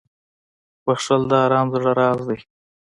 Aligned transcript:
•بښل 0.85 1.21
د 1.29 1.31
ارام 1.45 1.67
زړه 1.73 1.91
راز 1.99 2.19
دی. 2.27 2.39